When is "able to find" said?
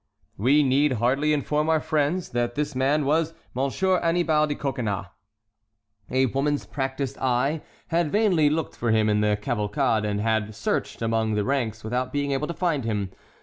12.31-12.83